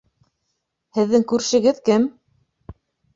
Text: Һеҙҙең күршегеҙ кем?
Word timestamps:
Һеҙҙең 0.97 1.25
күршегеҙ 1.31 1.83
кем? 1.91 2.07